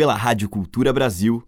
[0.00, 1.44] pela Rádio Cultura Brasil.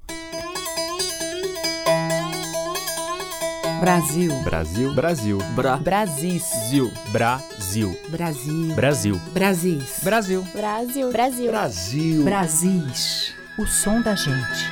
[3.81, 4.31] Brasil.
[4.45, 4.95] Brasil.
[4.95, 5.39] Brasil.
[5.57, 5.79] Bra.
[5.79, 6.43] Brasis.
[6.69, 6.93] Zil.
[7.11, 7.99] Brasil.
[8.11, 8.75] Brasil.
[8.75, 9.21] Brasil.
[9.33, 10.01] Brasis.
[10.05, 10.43] Brasil.
[10.53, 11.11] Brasil.
[11.11, 11.51] Brasil.
[11.51, 12.25] Brasil.
[12.25, 13.35] Brasis.
[13.59, 14.71] O som da gente.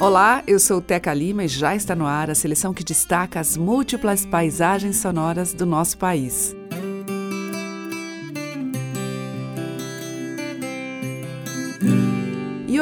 [0.00, 3.56] Olá, eu sou Teca Lima e já está no ar a seleção que destaca as
[3.56, 6.56] múltiplas paisagens sonoras do nosso país.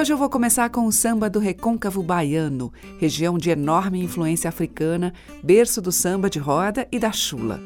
[0.02, 5.14] Hoje eu vou começar com o samba do Recôncavo Baiano, região de enorme influência africana,
[5.44, 7.60] berço do samba de roda e da chula.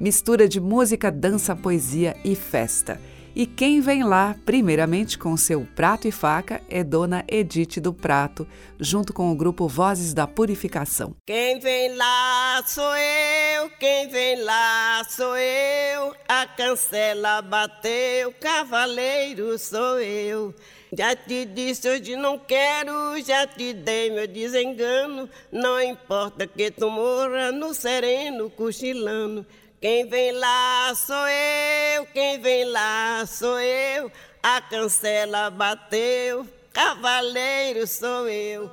[0.00, 3.00] Mistura de música, dança, poesia e festa.
[3.36, 8.48] E quem vem lá, primeiramente com seu prato e faca, é Dona Edith do Prato,
[8.80, 11.14] junto com o grupo Vozes da Purificação.
[11.24, 20.00] Quem vem lá sou eu, quem vem lá sou eu, a cancela bateu, cavaleiro sou
[20.00, 20.52] eu.
[20.92, 22.92] Já te disse hoje não quero,
[23.24, 25.28] já te dei meu desengano.
[25.50, 29.44] Não importa que tu morra no sereno cochilando.
[29.80, 34.10] Quem vem lá sou eu, quem vem lá sou eu.
[34.42, 38.70] A cancela bateu, cavaleiro sou eu.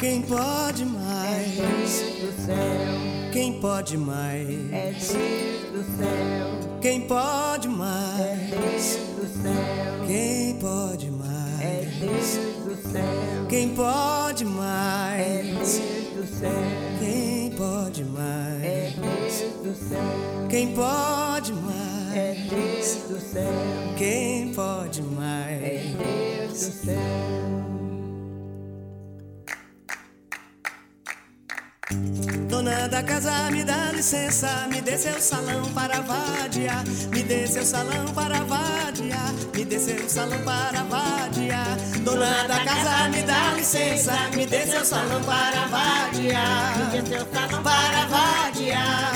[0.00, 1.58] Quem pode mais?
[1.58, 4.48] É do céu, Quem pode mais?
[4.72, 8.50] é Deus do céu, Quem pode é mais?
[8.50, 11.94] Deus do céu, Quem pode é mais?
[12.00, 15.60] Deus do céu, Quem pode é mais?
[15.60, 15.80] Deus
[16.16, 16.50] do céu,
[16.98, 18.94] Quem pode é mais?
[18.94, 22.48] Deus do céu, Quem pode é mais?
[22.48, 23.52] Deus do céu,
[23.98, 25.60] Quem pode é mais?
[25.60, 27.29] Deus do céu.
[32.90, 38.06] Da casa, me dá licença, me dê seu salão para vadiar, me dê seu salão
[38.12, 41.76] para vadiar, me dê seu salão para vadiar.
[42.04, 46.74] Dona da casa, me dá licença, me dê seu salão para vadiar,
[47.32, 49.12] para vadiar,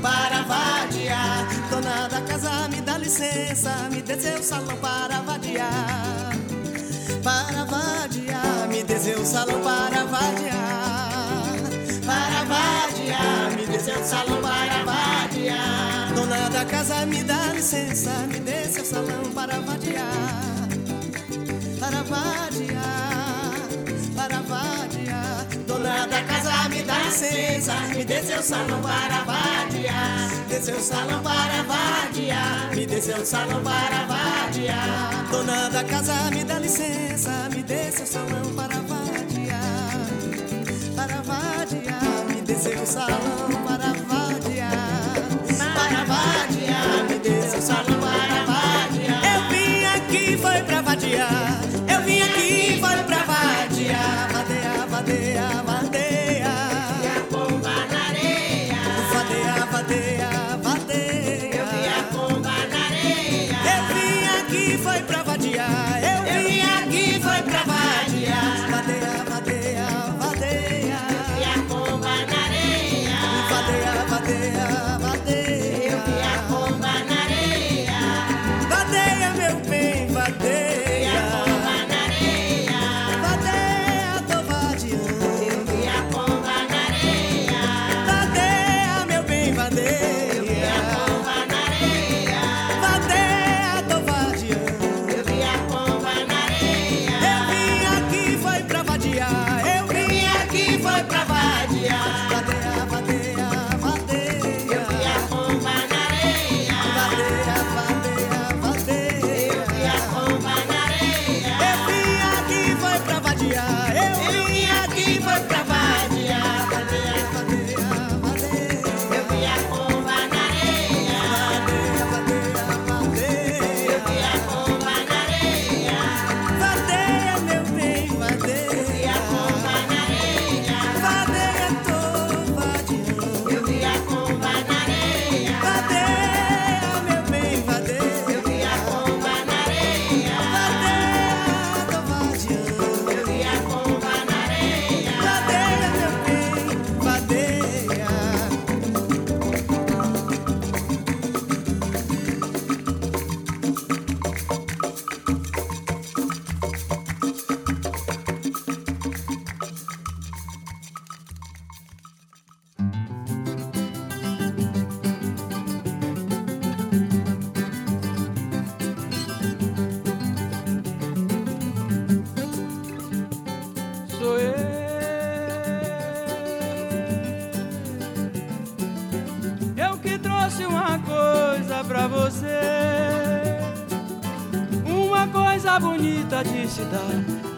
[0.00, 1.48] para vadiar.
[1.70, 6.32] Dona da casa, me dá licença, me dê seu salão para vadiar,
[7.22, 11.07] para vadiar, me dê seu salão para vadiar
[12.08, 16.14] para vadiar, me dê seu salão para vadiar.
[16.14, 20.68] Dona da casa, me dá licença, me dê seu salão para vadiar,
[21.78, 23.52] para vadiar,
[24.16, 25.46] para vadiar.
[25.66, 31.22] Dona da casa, me dá licença, me dê seu salão para vadiar, dê seu salão
[31.22, 35.28] para vadiar, me dê seu salão para vadiar.
[35.30, 38.77] Dona da casa, me dá licença, me dê seu salão para
[42.98, 45.14] salão para vadiar,
[45.74, 49.22] para vadiar, me dê seu salão para vadiar.
[49.34, 51.60] Eu vim aqui foi pra vadiar,
[51.94, 55.97] eu vim aqui foi pra vadiar, vadeia, vadeia, vadeia,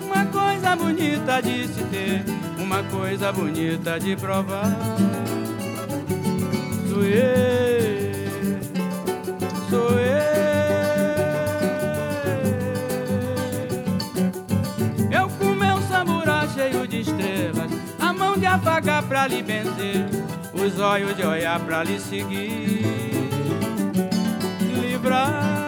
[0.00, 2.24] uma coisa bonita de se ter,
[2.56, 4.76] uma coisa bonita de provar.
[6.88, 8.60] Sou eu,
[9.68, 10.20] sou eu.
[15.10, 20.06] Eu com meu samburá cheio de estrelas, a mão de afagar pra lhe benzer,
[20.54, 23.28] os olhos de olhar pra lhe seguir,
[24.80, 25.59] livrar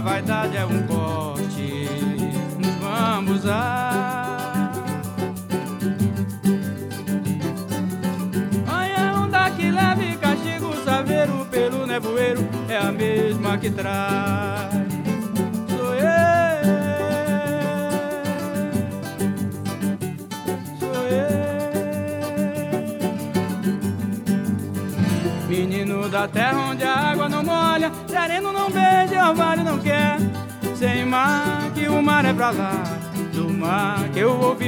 [0.00, 1.86] a vaidade é um corte.
[2.80, 4.72] Vamos a
[8.66, 14.49] Olha onda que leve castigo, saveiro pelo nevoeiro é a mesma que traz.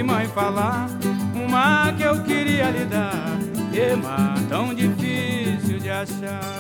[0.03, 0.89] Mãe falar,
[1.35, 3.39] um mar que eu queria lhe dar,
[3.73, 6.52] e mar tão difícil de achar.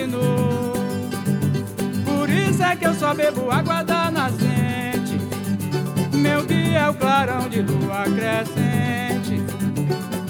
[0.00, 0.72] Ensinou.
[2.04, 5.18] Por isso é que eu só bebo água da nascente.
[6.12, 9.42] Meu guia é o clarão de lua crescente.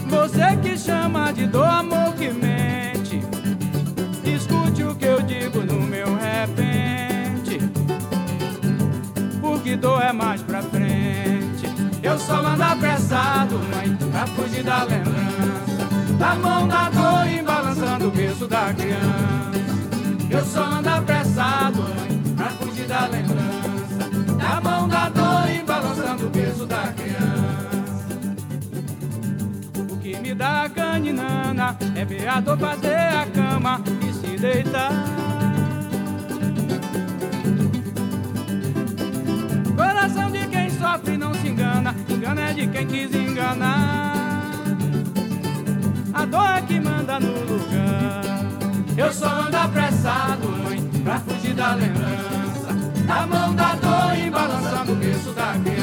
[0.08, 3.22] Você que chama de dor, amor que mente.
[4.25, 7.58] Escute o que eu digo no meu repente.
[9.40, 11.67] Porque dor é mais pra frente.
[12.02, 15.31] Eu só ando apressado, mãe, pra fugir da lembrança.
[16.19, 19.39] Da mão da dor e balançando o berço da criança.
[20.31, 21.82] Eu só ando apressado,
[22.37, 24.09] pra fugir da lembrança.
[24.38, 28.31] Da mão da dor e balançando o peso da criança.
[29.91, 34.93] O que me dá caninana é ver a dor fazer a cama e se deitar.
[39.77, 44.15] Coração de quem sofre não se engana, engana é de quem quis enganar.
[46.15, 47.90] A dor é que manda no lugar.
[49.00, 52.69] Eu só ando apressado, mãe, pra fugir da lembrança.
[53.08, 55.80] A mão da dor e balançando o berço da criança.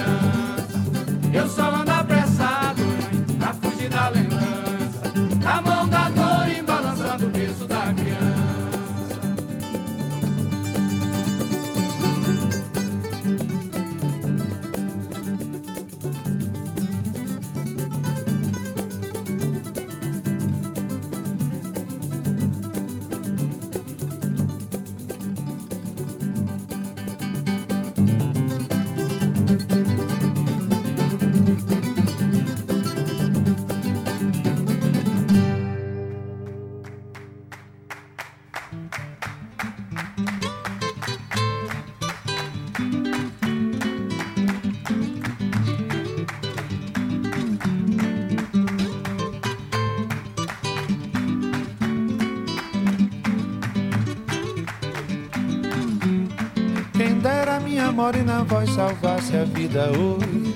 [59.58, 60.54] Vida hoje.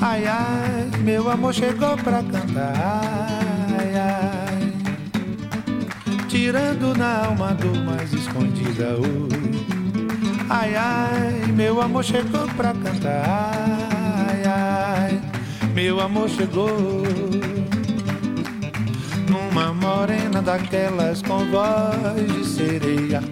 [0.00, 2.74] Ai, ai, meu amor chegou pra cantar.
[3.78, 4.72] Ai, ai,
[6.28, 9.66] tirando na alma do mais escondida hoje.
[10.50, 13.24] Ai, ai, meu amor chegou pra cantar.
[14.28, 15.20] Ai, ai,
[15.74, 17.02] meu amor chegou.
[19.30, 23.22] Numa morena daquelas com voz de sereia.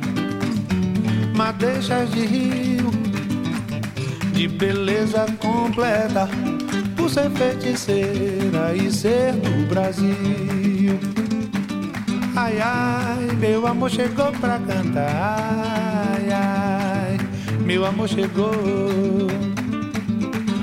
[1.37, 2.78] Madeixas de rio
[4.39, 6.29] de beleza completa,
[6.97, 10.97] por ser feiticeira e ser do Brasil.
[12.37, 16.15] Ai, ai, meu amor chegou pra cantar.
[16.15, 17.19] Ai, ai,
[17.65, 18.53] meu amor chegou.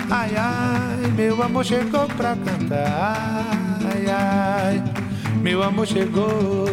[0.09, 3.45] Ai, ai, meu amor chegou pra cantar.
[3.91, 4.83] Ai, ai,
[5.41, 6.65] meu amor chegou.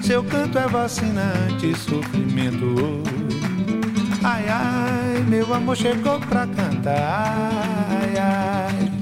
[0.00, 3.02] Seu canto é vacinante, sofrimento.
[4.24, 7.88] Ai, ai, meu amor chegou pra cantar.
[7.90, 8.92] Ai, ai,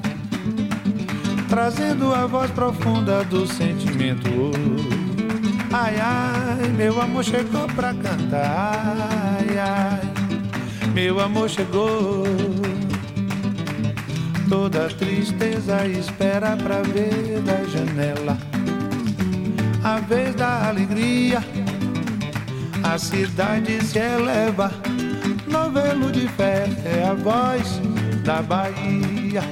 [1.48, 4.52] trazendo a voz profunda do sentimento.
[5.72, 9.38] Ai, ai, meu amor chegou pra cantar.
[9.38, 10.00] Ai, ai,
[10.92, 12.24] meu amor chegou.
[14.48, 18.38] Toda tristeza espera pra ver da janela.
[19.82, 21.44] A vez da alegria,
[22.82, 24.85] a cidade se eleva.
[25.66, 27.80] Novelo de fé é a voz
[28.24, 29.42] da Bahia.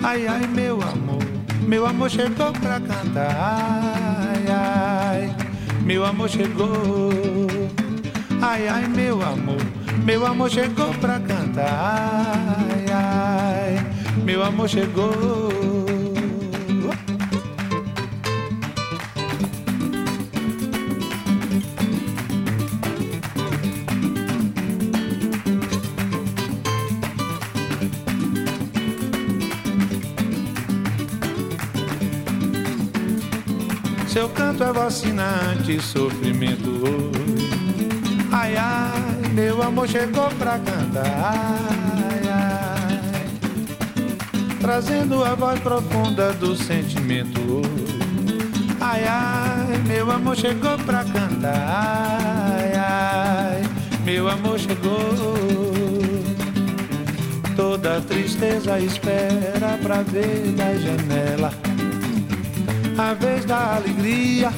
[0.00, 1.24] Ai, ai, meu amor,
[1.66, 3.34] meu amor chegou pra cantar.
[3.36, 5.36] Ai, ai,
[5.82, 7.10] meu amor chegou.
[8.40, 9.60] Ai, ai, meu amor,
[10.04, 12.56] meu amor chegou pra cantar.
[12.56, 13.86] Ai, ai,
[14.22, 15.73] meu amor chegou.
[34.64, 36.80] É vacinante, sofrimento.
[38.32, 41.34] Ai, ai, meu amor chegou pra cantar.
[42.02, 43.00] Ai, ai,
[44.62, 47.60] trazendo a voz profunda do sentimento.
[48.80, 52.56] Ai, ai, meu amor chegou pra cantar.
[52.56, 53.62] Ai, ai,
[54.02, 55.14] meu amor chegou.
[57.54, 61.73] Toda tristeza espera pra ver da janela
[62.96, 64.52] a vez da alegria,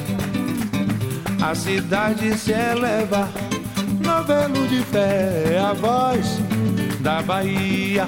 [1.41, 3.27] a cidade se eleva.
[4.03, 6.39] Novelo de fé é a voz
[6.99, 8.07] da Bahia.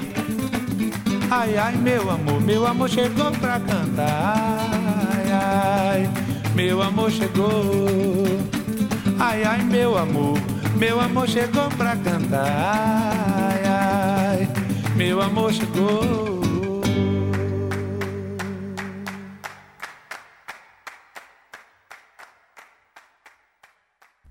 [1.30, 4.68] Ai, ai, meu amor, meu amor chegou pra cantar.
[5.12, 6.10] Ai, ai,
[6.54, 8.26] meu amor chegou.
[9.18, 10.38] Ai, ai, meu amor,
[10.76, 12.46] meu amor chegou pra cantar.
[12.46, 14.48] Ai, ai,
[14.96, 16.29] meu amor chegou.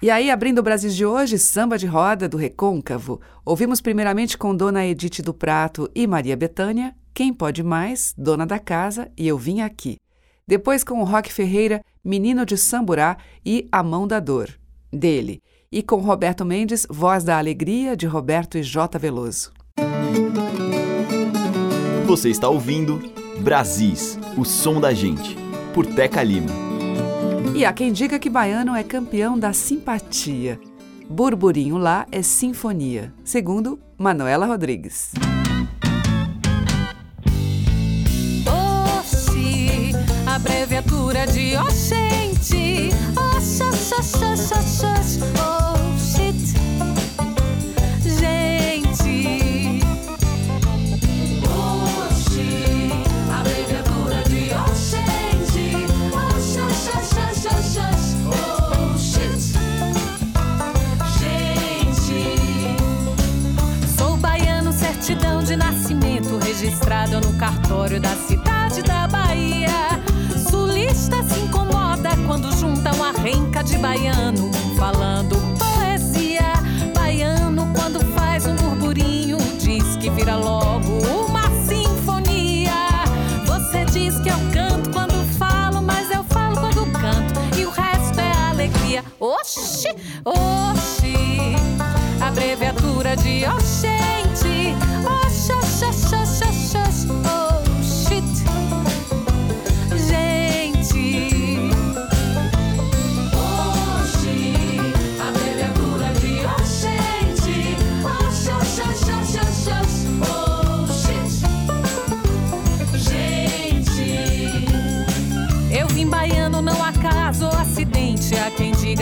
[0.02, 3.20] E aí, abrindo o Brasil de hoje, samba de roda do Recôncavo.
[3.44, 8.58] Ouvimos primeiramente com Dona Edith do Prato e Maria Betânia, Quem Pode Mais, Dona da
[8.58, 9.98] Casa e Eu Vim Aqui.
[10.48, 14.50] Depois com o Roque Ferreira, Menino de Samburá e A Mão da Dor,
[14.90, 15.44] dele.
[15.70, 18.98] E com Roberto Mendes, Voz da Alegria, de Roberto e J.
[18.98, 19.52] Veloso.
[22.06, 23.02] Você está ouvindo
[23.42, 25.36] Brasis, o som da gente,
[25.74, 26.69] por Teca Lima.
[27.56, 30.60] E há quem diga que baiano é campeão da simpatia.
[31.10, 35.12] Burburinho lá é sinfonia, segundo Manuela Rodrigues.
[39.00, 39.92] Oxi,
[40.26, 42.92] abreviatura de oxente.
[43.36, 45.69] Oxa, oxa, oxa, oxa, oh
[66.70, 70.00] registrado no cartório da cidade da Bahia.
[70.50, 76.54] Sulista se incomoda quando junta uma renca de baiano falando poesia.
[76.94, 83.04] Baiano, quando faz um burburinho, diz que vira logo uma sinfonia.
[83.48, 87.58] Você diz que eu canto quando falo, mas eu falo quando canto.
[87.58, 89.04] E o resto é alegria.
[89.20, 89.90] Oxi,
[90.24, 91.56] oxi,
[92.22, 93.89] abreviatura de oxente.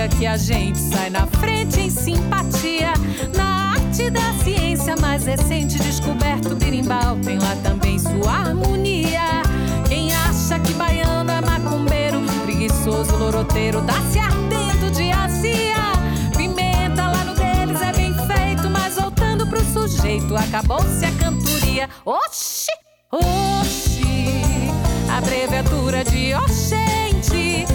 [0.08, 2.94] Que a gente sai na frente em simpatia.
[3.36, 9.42] Na arte da ciência mais recente, descoberto birimbau tem lá também sua harmonia.
[9.88, 15.92] Quem acha que baiano é macumbeiro, preguiçoso, loroteiro, dá-se ardendo de azia.
[16.36, 21.90] Pimenta lá no deles é bem feito, mas voltando pro sujeito, acabou-se a cantoria.
[22.06, 22.72] Oxi,
[23.12, 24.42] oxi,
[25.10, 27.66] abreviatura de oxente.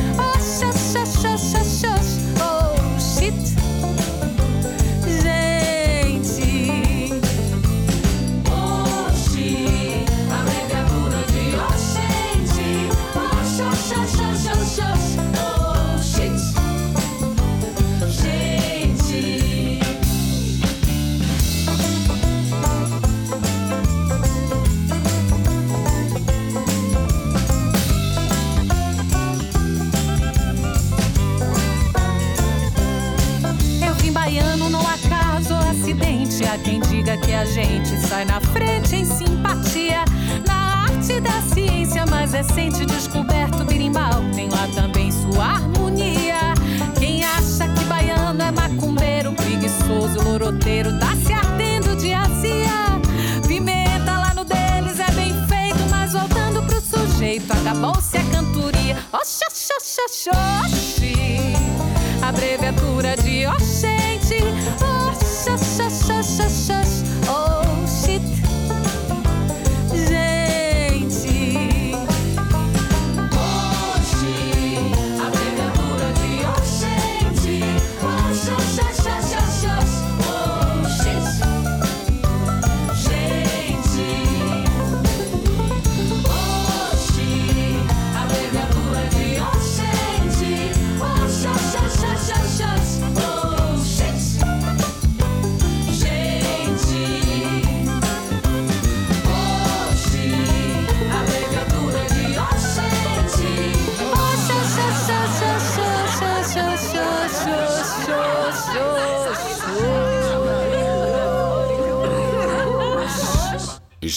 [37.03, 40.05] Diga que a gente sai na frente em simpatia.
[40.47, 46.55] Na arte da ciência mais recente, descoberto birimbau tem lá também sua harmonia.
[46.99, 52.71] Quem acha que baiano é macumbeiro, preguiçoso, loroteiro, tá se ardendo de azia.
[53.49, 58.97] Pimenta lá no deles é bem feito, mas voltando pro sujeito, acabou-se a cantoria.
[59.13, 59.75] Oxa, oxa,
[60.07, 60.31] oxa,
[60.67, 61.15] oxi.
[62.23, 64.37] Abreviatura de oxente.
[64.81, 65.12] Oxa,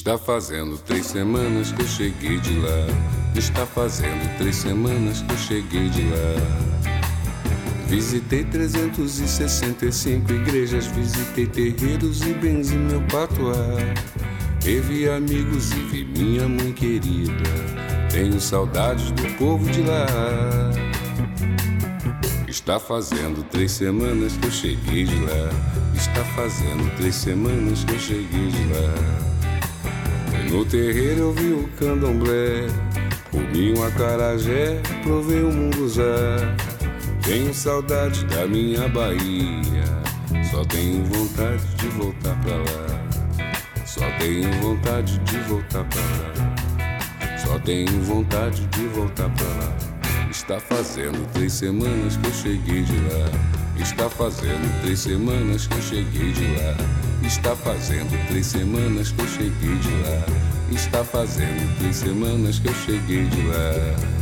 [0.05, 2.85] Está fazendo três semanas que eu cheguei de lá.
[3.35, 6.91] Está fazendo três semanas que eu cheguei de lá.
[7.87, 13.55] Visitei 365 igrejas, visitei terreiros e benzi meu patuá.
[14.63, 17.49] Revi amigos e vi minha mãe querida.
[18.11, 20.05] Tenho saudades do povo de lá.
[22.47, 25.49] Está fazendo três semanas que eu cheguei de lá.
[25.95, 29.34] Está fazendo três semanas que eu cheguei de lá.
[30.55, 32.67] No terreiro eu vi o candomblé,
[33.29, 36.55] comi um acarajé, provei o munguzá.
[37.21, 39.83] Tenho saudade da minha Bahia,
[40.49, 43.85] só tenho vontade de voltar pra lá.
[43.85, 47.37] Só tenho vontade de voltar pra lá.
[47.37, 49.77] Só tenho vontade de voltar pra lá.
[50.31, 53.29] Está fazendo três semanas que eu cheguei de lá.
[53.77, 57.04] Está fazendo três semanas que eu cheguei de lá.
[57.25, 60.25] Está fazendo três semanas que eu cheguei de lá.
[60.71, 64.15] Está fazendo três semanas que eu cheguei de lá.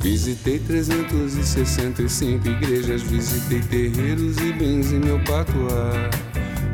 [0.00, 6.10] Visitei 365 igrejas, visitei terreiros e benzi meu patuá.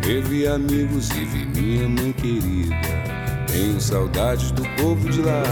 [0.06, 2.76] Revi amigos e vi minha mãe querida.
[3.48, 5.42] Tenho saudades do povo de lá.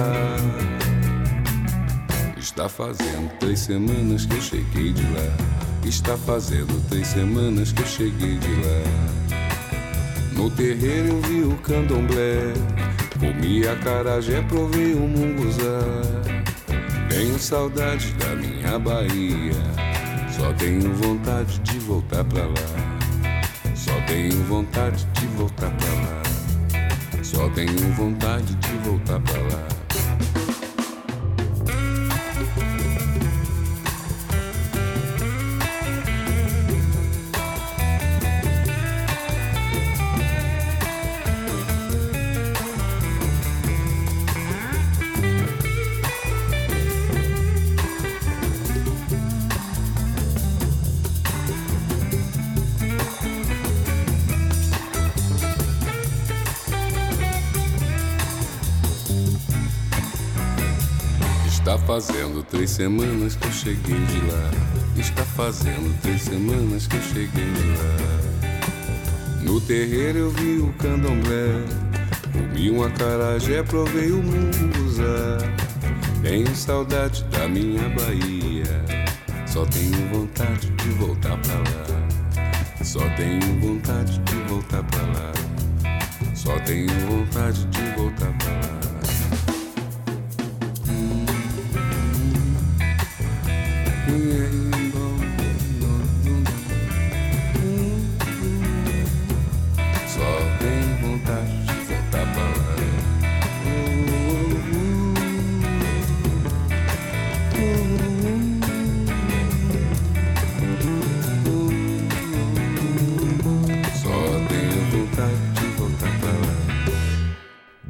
[2.39, 5.37] Está fazendo três semanas que eu cheguei de lá.
[5.85, 9.24] Está fazendo três semanas que eu cheguei de lá.
[10.37, 12.53] No terreiro eu vi o candomblé.
[13.19, 15.81] Comi acarajé, provei o munguzá.
[17.09, 19.55] Tenho saudade da minha Bahia.
[20.37, 23.75] Só tenho vontade de voltar pra lá.
[23.75, 26.23] Só tenho vontade de voltar pra lá.
[27.23, 29.84] Só tenho vontade de voltar pra lá.
[62.65, 64.51] Três semanas que eu cheguei de lá.
[64.97, 69.43] Está fazendo três semanas que eu cheguei de lá.
[69.43, 71.63] No terreiro eu vi o candomblé.
[72.33, 75.39] Comi um acarajé, provei o munguzá.
[76.23, 78.65] Tenho saudade da minha Bahia.
[79.47, 82.45] Só tenho vontade de voltar pra lá.
[82.83, 85.33] Só tenho vontade de voltar pra lá.
[86.35, 88.84] Só tenho vontade de voltar pra lá.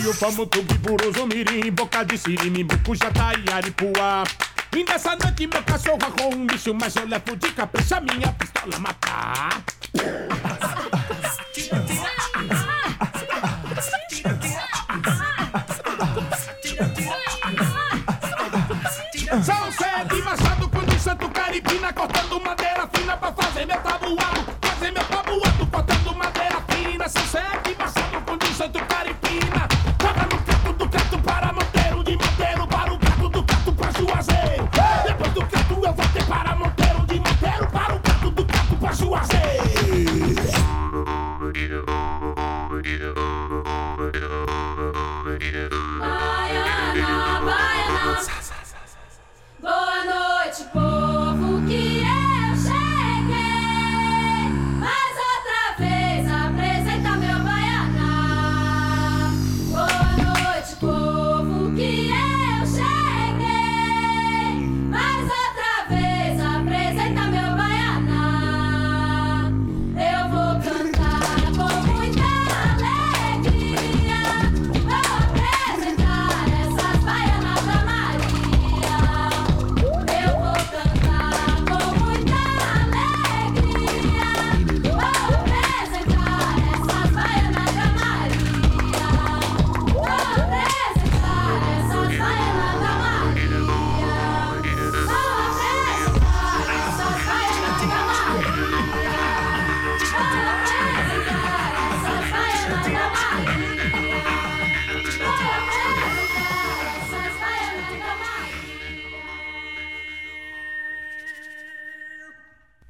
[0.00, 4.24] Ó, veio pra Mutubi, Buruzo, Mirim, Boca de Sirim, Bucujá, e Aripuá.
[4.74, 8.78] E nessa noite meu cachorro arrou um bicho, mas eu levo de capricha minha pistola
[8.78, 9.62] matar.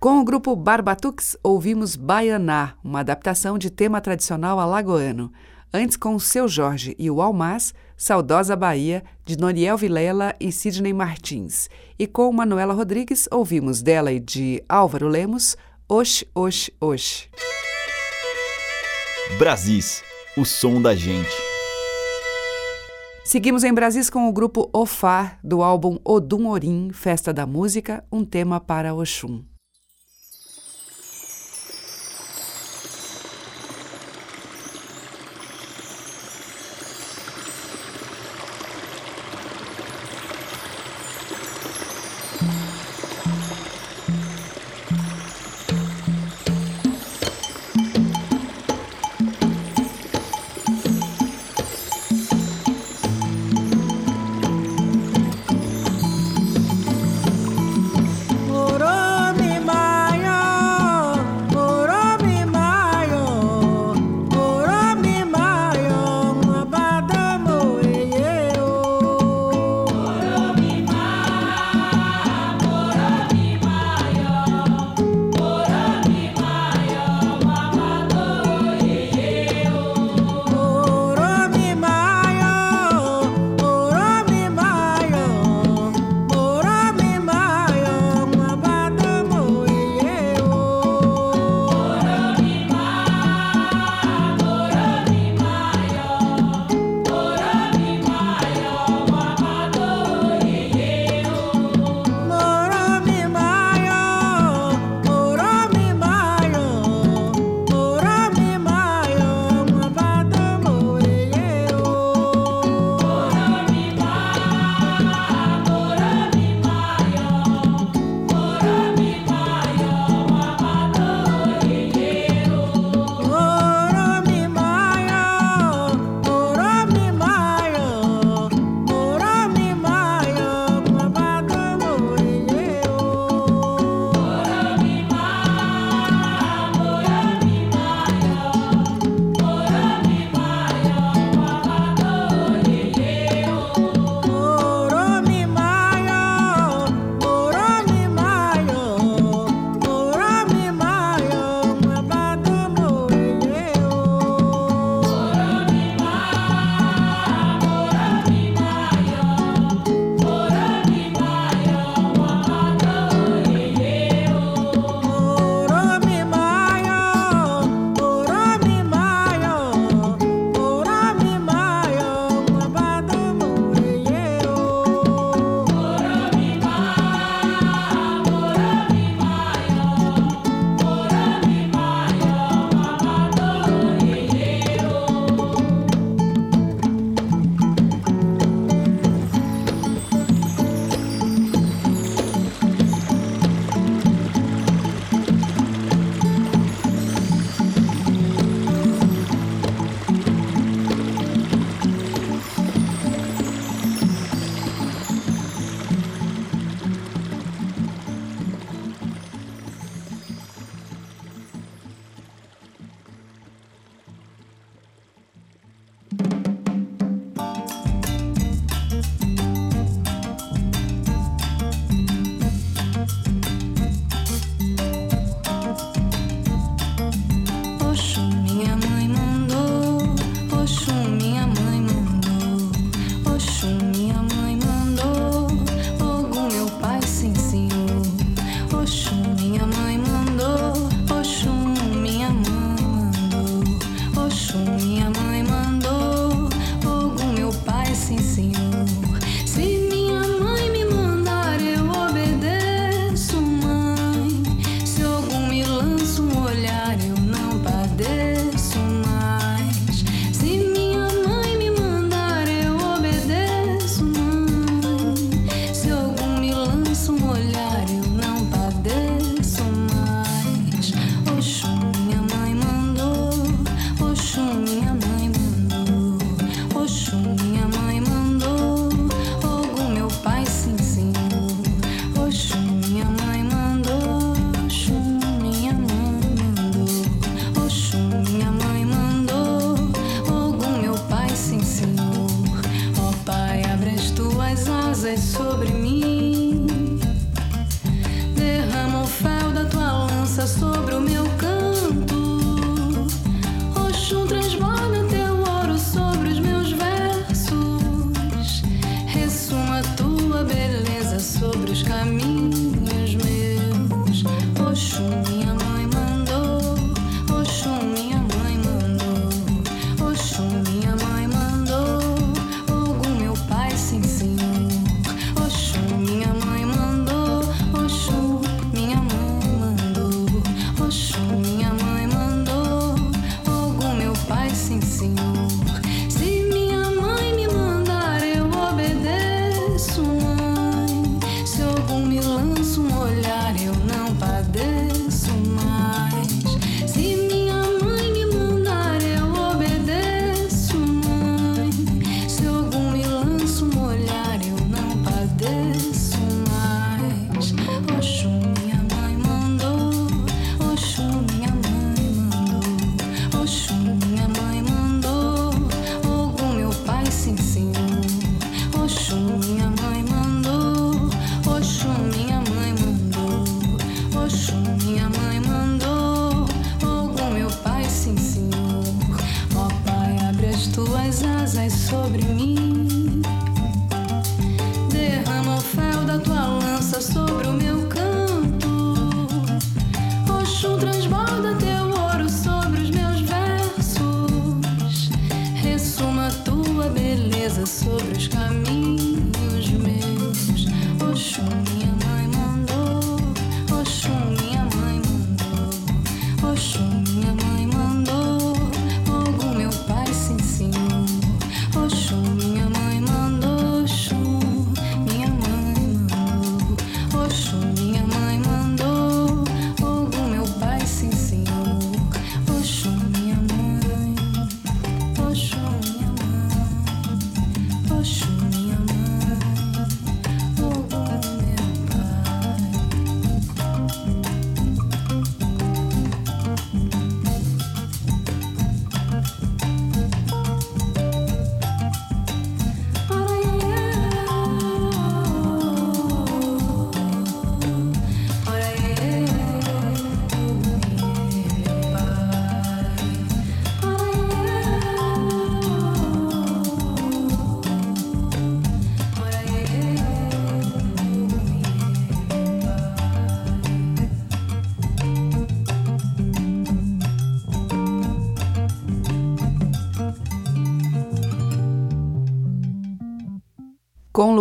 [0.01, 5.31] Com o grupo Barbatux, ouvimos Baianá, uma adaptação de tema tradicional alagoano.
[5.75, 10.95] Antes, com o Seu Jorge e o Almaz, Saudosa Bahia, de Noriel Vilela e Sidney
[10.95, 11.69] Martins.
[11.99, 15.55] E com Manuela Rodrigues, ouvimos dela e de Álvaro Lemos,
[15.87, 17.29] Oxe, Oxe, Oxe.
[19.39, 20.03] Brasis,
[20.35, 21.37] o som da gente.
[23.23, 28.25] Seguimos em Brasis com o grupo Ofá, do álbum Odum Orim, Festa da Música, um
[28.25, 29.50] tema para Oxum.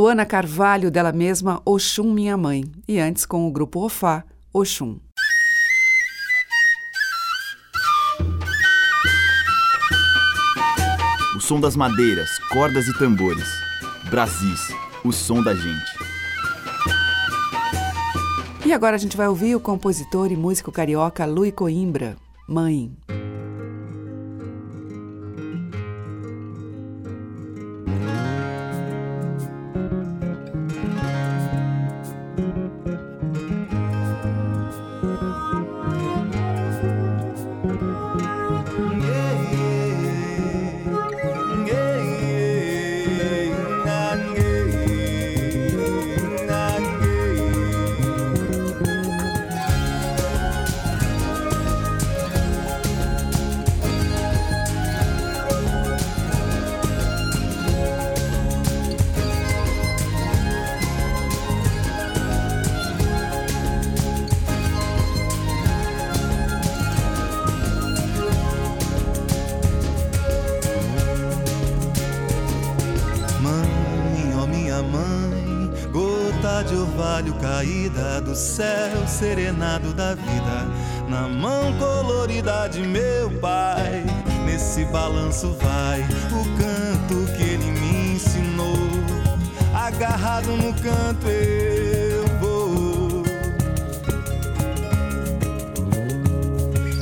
[0.10, 2.66] Luana Carvalho, dela mesma, Oxum Minha Mãe.
[2.88, 4.98] E antes com o grupo Ofá, Oxum.
[11.38, 13.48] O som das madeiras, cordas e tambores.
[14.10, 14.70] Brasis,
[15.06, 15.92] o som da gente.
[18.66, 22.18] E agora a gente vai ouvir o compositor e músico carioca Lui Coimbra.
[22.48, 22.92] Mãe,
[77.60, 80.66] caída do céu serenado da vida,
[81.10, 84.06] na mão colorida de meu pai.
[84.46, 86.00] Nesse balanço vai
[86.32, 88.78] o canto que ele me ensinou.
[89.74, 93.24] Agarrado no canto eu vou.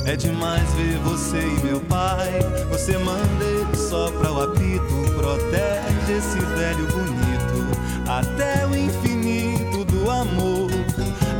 [0.06, 2.40] É demais ver você e meu pai.
[2.68, 5.14] Você manda ele só pra o apito.
[5.16, 8.08] Protege esse velho bonito.
[8.08, 9.07] Até o infinito.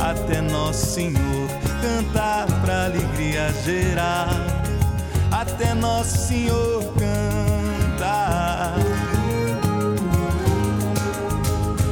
[0.09, 1.47] Até Nosso Senhor
[1.83, 4.27] cantar pra alegria gerar.
[5.31, 8.73] Até Nosso Senhor cantar.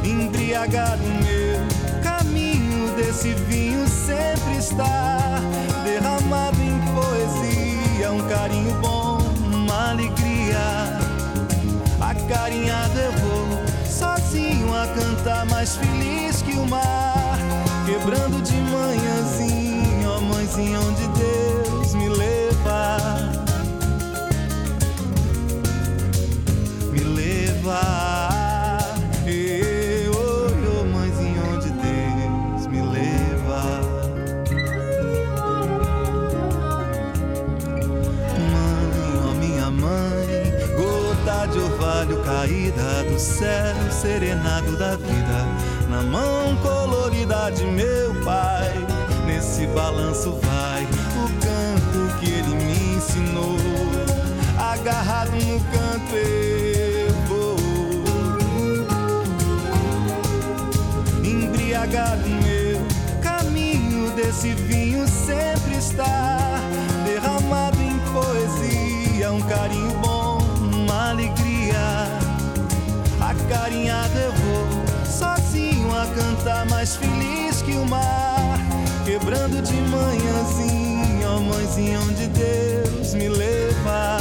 [0.03, 1.59] Embriagado meu
[2.01, 5.39] caminho desse vinho sempre está
[5.83, 9.19] derramado em poesia, um carinho bom,
[9.53, 10.57] uma alegria.
[12.01, 13.47] Acarinhado eu vou,
[13.85, 16.96] sozinho a cantar, mais feliz que o mar,
[17.87, 22.97] quebrando de manhãzinha, ó mãezinha, onde Deus me leva.
[26.91, 28.27] Me leva.
[42.25, 45.45] Caída do céu serenado da vida,
[45.89, 46.36] na mão
[47.47, 48.73] colorida de meu pai.
[49.25, 53.57] Nesse balanço vai o canto que ele me ensinou.
[54.57, 57.57] Agarrado no canto eu vou.
[61.23, 62.81] Embriagado meu
[63.21, 66.59] caminho desse vinho sempre está
[67.05, 71.77] derramado em poesia, um carinho bom, uma alegria.
[73.19, 77.36] Acarinhado eu vou, sozinho a cantar, mais feliz
[77.77, 78.59] o mar,
[79.05, 84.17] quebrando de manhãzinha, ó mãezinha onde Deus me leva.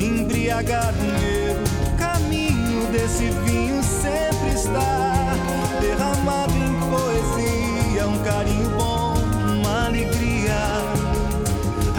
[0.00, 1.56] Embriagado meu,
[1.98, 5.34] caminho desse vinho sempre está
[5.80, 9.14] derramado em poesia, um carinho bom,
[9.58, 10.56] uma alegria.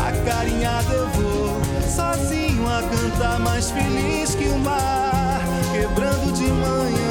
[0.07, 5.41] Acarinhado eu vou, sozinho a cantar, mais feliz que o mar,
[5.71, 7.02] quebrando de manhãzinha,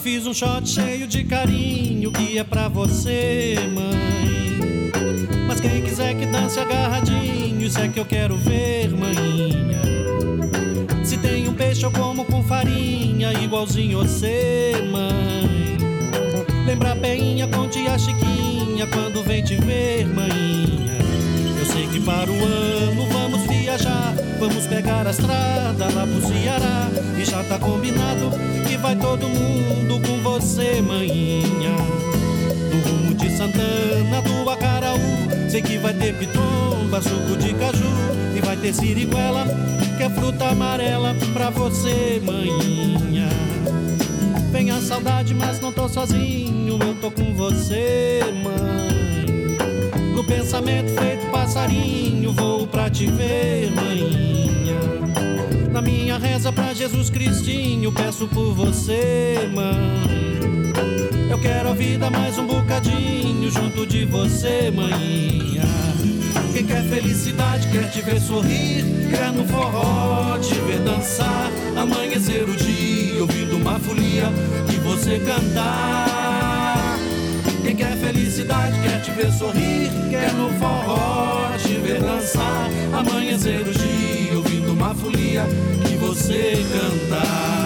[0.00, 4.90] fiz um shot cheio de carinho que é pra você, mãe.
[5.46, 9.82] Mas quem quiser que dance agarradinho, isso é que eu quero ver, maninha.
[11.04, 15.76] Se tem um peixe eu como com farinha, igualzinho você, mãe.
[16.64, 20.96] Lembra a peinha com tia Chiquinha quando vem te ver, maninha.
[21.58, 23.19] Eu sei que para o ano vamos
[23.70, 26.88] viajar, vamos pegar a estrada lá pro Ceará.
[27.16, 28.30] E já tá combinado
[28.66, 31.76] que vai todo mundo com você, maninha.
[32.70, 34.98] Do rumo de Santana, do Acaraú,
[35.48, 37.84] sei que vai ter pitomba, suco de caju.
[38.36, 39.46] E vai ter siriguela,
[39.96, 43.28] que é fruta amarela pra você, maninha.
[44.50, 49.56] Vem a saudade, mas não tô sozinho, eu tô com você, mãe.
[50.12, 54.78] No pensamento feito passarinho, vou pra te ver, maninha.
[55.72, 60.70] Na minha reza pra Jesus Cristinho, peço por você, mãe.
[61.28, 65.64] Eu quero a vida mais um bocadinho junto de você, maninha.
[66.52, 72.54] Quem quer felicidade, quer te ver sorrir, quer no forró te ver dançar, amanhecer o
[72.54, 74.28] dia ouvindo uma folia
[74.72, 76.19] e você cantar.
[77.80, 84.36] Quer felicidade, quer te ver sorrir, quer no forró te ver dançar, amanhecer o dia
[84.36, 85.46] ouvindo uma folia
[85.90, 87.59] e você cantar.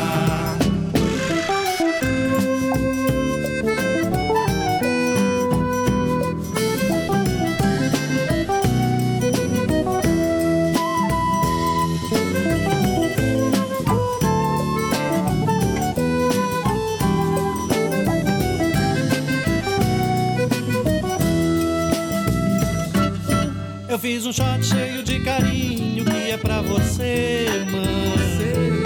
[23.95, 28.83] Eu fiz um shot cheio de carinho que é pra você, mãe.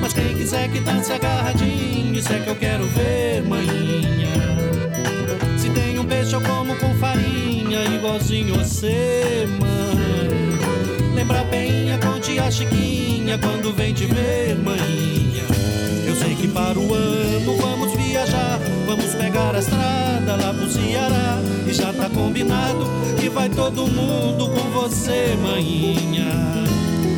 [0.00, 4.30] Mas quem quiser que dance agarradinho, isso é que eu quero ver, maninha.
[5.58, 11.16] Se tem um peixe eu como com farinha, igualzinho você, mãe.
[11.16, 15.42] Lembra a peinha com tia Chiquinha quando vem te ver, maninha.
[16.06, 17.83] Eu sei que para o ano vamos
[18.96, 21.40] Vamos pegar a estrada lá pro Ceará.
[21.66, 22.86] E já tá combinado
[23.18, 26.30] que vai todo mundo com você, maninha.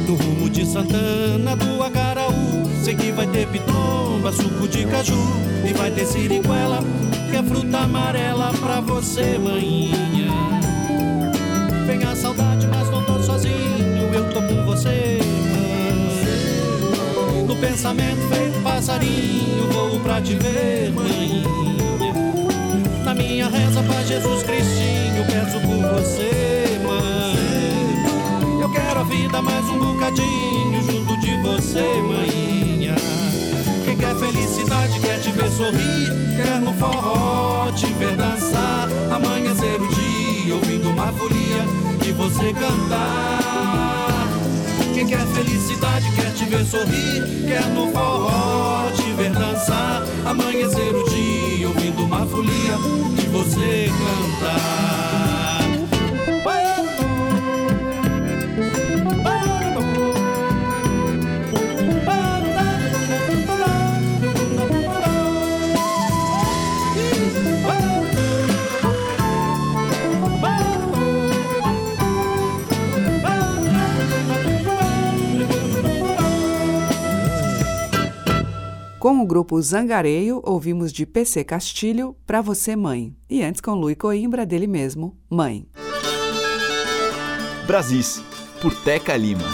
[0.08, 2.64] No rumo de Santana do Acaraú.
[2.82, 5.22] Sei que vai ter pitomba, suco de caju.
[5.68, 6.82] E vai ter siriguela,
[7.30, 10.32] que é fruta amarela pra você, maninha.
[11.86, 14.14] Vem a saudade, mas não tô sozinho.
[14.14, 15.18] Eu tô com você,
[15.52, 17.44] mãe.
[17.46, 21.42] No pensamento feito passarinho, vou pra te ver, mãe.
[23.06, 28.60] Na minha reza pra Jesus Cristinho, peço por você, mãe.
[28.60, 32.96] Eu quero a vida mais um bocadinho junto de você, mãinha.
[33.86, 39.88] Quem quer felicidade, quer te ver sorrir, quer no forró te ver dançar, amanhecer o
[39.88, 41.64] dia ouvindo uma folia
[42.06, 43.45] e você cantar.
[44.96, 51.04] Quem quer felicidade, quer te ver sorrir, quer no forró te ver dançar, amanhecer o
[51.10, 52.78] dia ouvindo uma folia
[53.22, 55.05] e você cantar.
[79.06, 83.14] Com o grupo Zangareio, ouvimos de PC Castilho Pra Você Mãe.
[83.30, 85.64] E antes com Lui Coimbra, dele mesmo, Mãe.
[87.68, 88.20] Brasis,
[88.60, 89.44] por Teca Lima.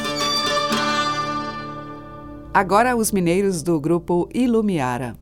[2.54, 5.18] Agora os mineiros do grupo Ilumiara.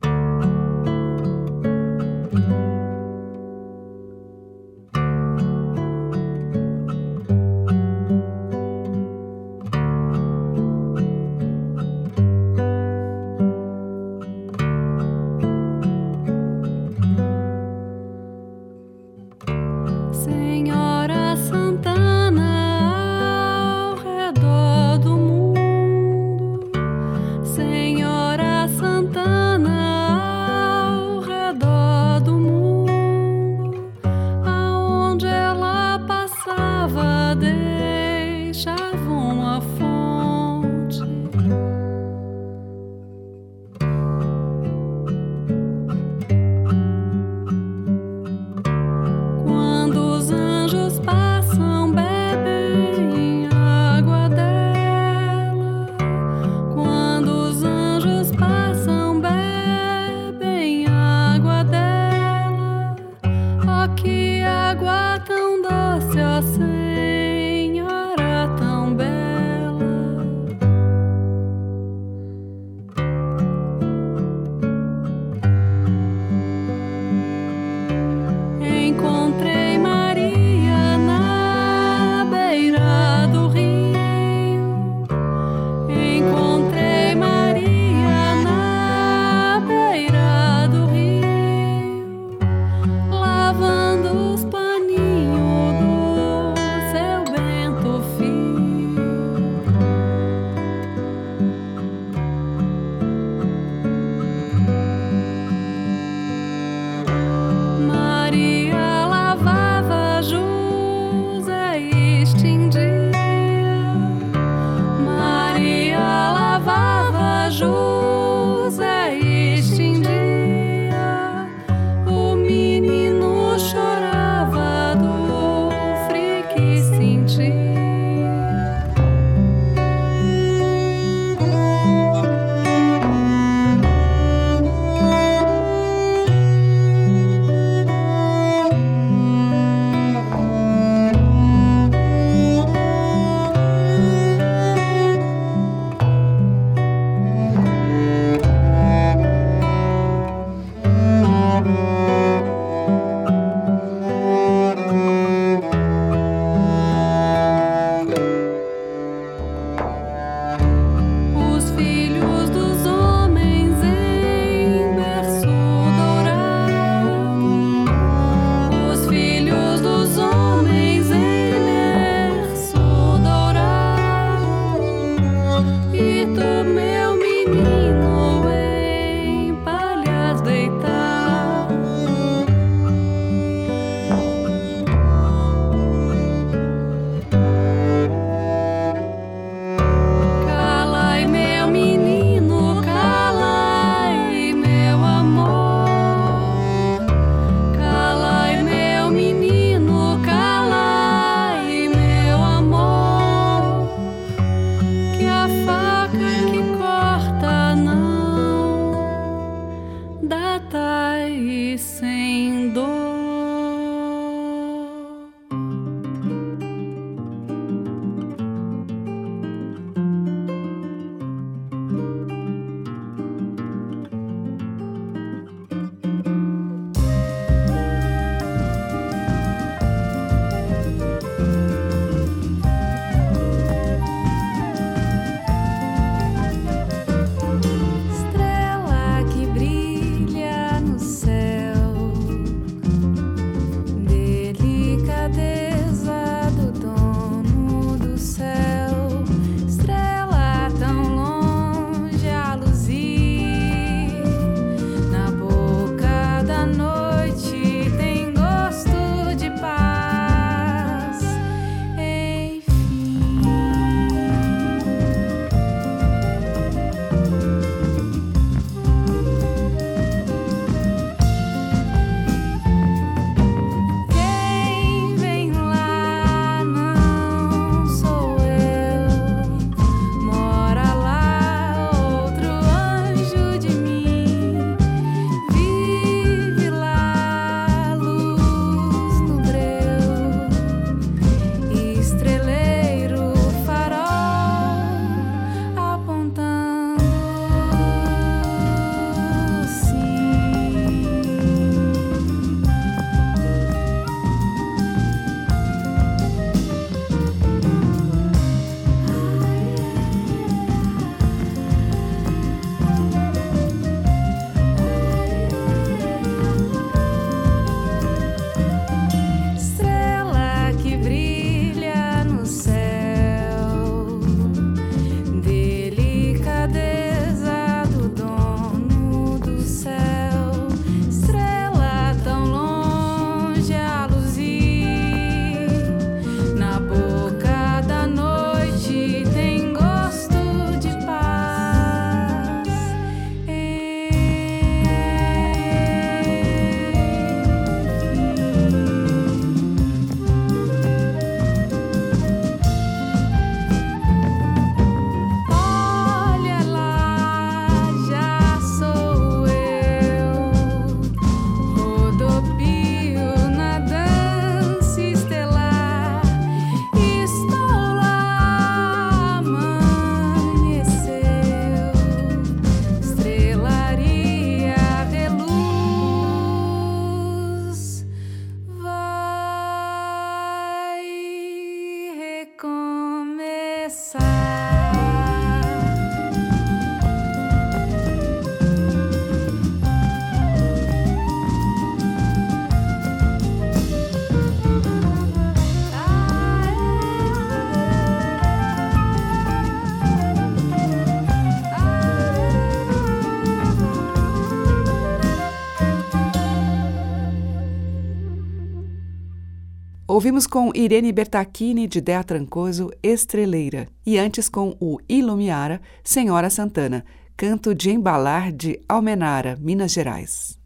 [410.20, 417.06] Ouvimos com Irene Bertacchini de Dea Trancoso, Estreleira, e antes com o Ilumiara, Senhora Santana,
[417.34, 420.58] canto de embalar de Almenara, Minas Gerais.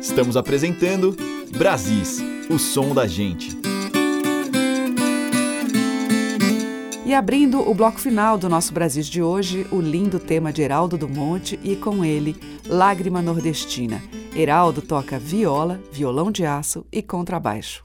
[0.00, 1.16] Estamos apresentando
[1.58, 3.65] Brasis, o som da gente.
[7.06, 10.98] E abrindo o bloco final do nosso Brasis de hoje, o lindo tema de Heraldo
[10.98, 12.34] do Monte e com ele,
[12.66, 14.02] Lágrima Nordestina.
[14.34, 17.84] Heraldo toca viola, violão de aço e contrabaixo.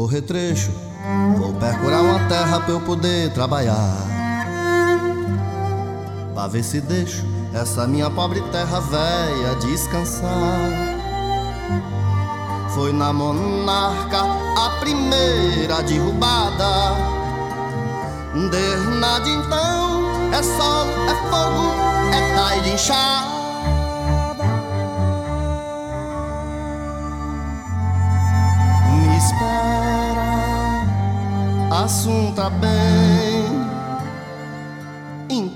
[0.00, 0.70] Correr trecho,
[1.36, 3.94] vou percurar uma terra pra eu poder trabalhar.
[6.32, 7.22] Pra ver se deixo
[7.52, 10.70] essa minha pobre terra velha descansar.
[12.74, 14.22] Foi na monarca
[14.56, 16.96] a primeira derrubada.
[18.50, 21.74] Desde então é sol, é fogo,
[22.14, 23.39] é tai de.
[31.90, 33.50] Assunta bem,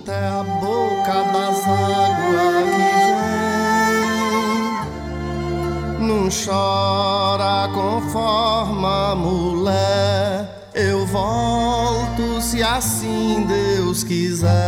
[0.05, 2.89] até a boca das águas que
[6.01, 6.09] vem.
[6.09, 14.64] Não chora conforme a mulher, eu volto se assim Deus quiser.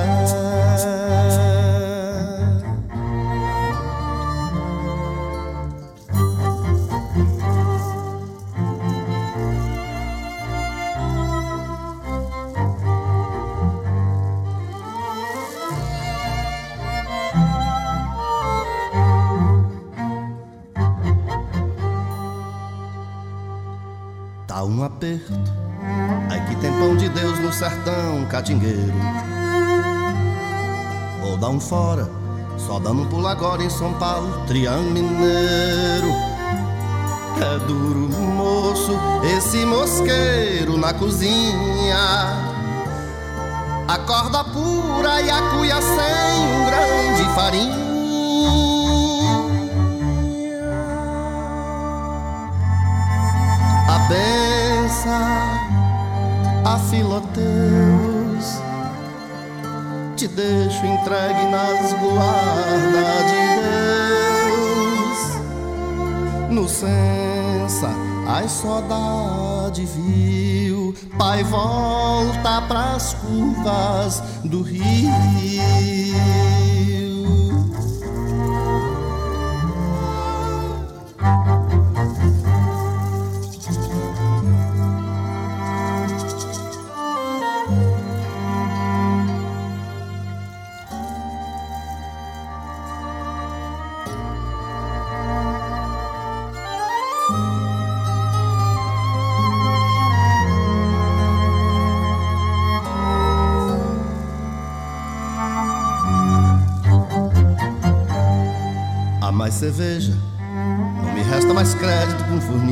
[24.57, 25.35] Tá um aperto.
[26.31, 28.95] Ai que tem pão de Deus no sertão catingueiro.
[31.21, 32.09] Vou dar um fora,
[32.57, 36.09] só dando um pulo agora em São Paulo, Triângulo Mineiro.
[37.39, 38.99] É duro, moço,
[39.37, 41.99] esse mosqueiro na cozinha.
[43.87, 47.86] A corda pura e a cuia sem um grão de farinha.
[55.07, 55.57] Benção
[56.65, 58.61] a filoteus
[60.17, 63.37] te deixo entregue nas guardas de
[64.51, 65.21] Deus.
[66.51, 67.91] No sensa,
[68.27, 75.13] ai saudade viu, pai volta pras curvas do rio.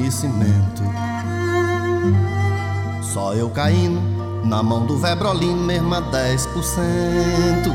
[0.04, 0.82] Com fornecimento.
[3.02, 4.00] Só eu caindo
[4.44, 7.74] na mão do Vebrolino, mesmo a 10%.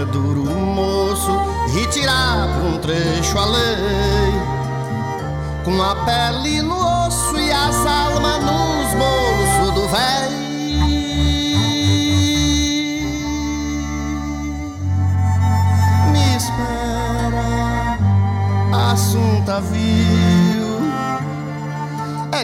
[0.00, 1.32] É duro, moço,
[1.74, 4.32] retirar por um trecho a lei.
[5.64, 6.76] Com a pele no
[7.06, 7.51] osso e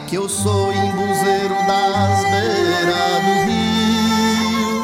[0.09, 4.83] que eu sou embuzeiro das beiras do rio.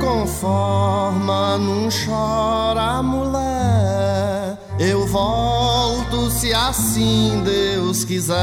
[0.00, 4.56] Conforma, não chora, mulher.
[4.78, 8.34] Eu volto se assim Deus quiser.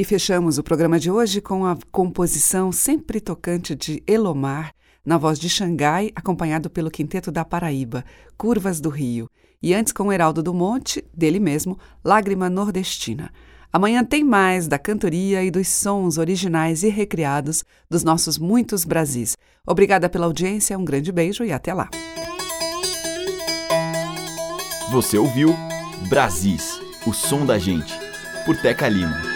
[0.00, 4.72] E fechamos o programa de hoje com a composição sempre tocante de Elomar,
[5.04, 8.02] na voz de Xangai, acompanhado pelo Quinteto da Paraíba,
[8.34, 9.28] Curvas do Rio.
[9.62, 13.30] E antes com Heraldo do Monte, dele mesmo, Lágrima Nordestina.
[13.70, 19.36] Amanhã tem mais da cantoria e dos sons originais e recriados dos nossos muitos Brasis.
[19.66, 21.90] Obrigada pela audiência, um grande beijo e até lá.
[24.90, 25.54] Você ouviu
[26.08, 27.92] Brasis, o som da gente,
[28.46, 29.29] por Teca Lima.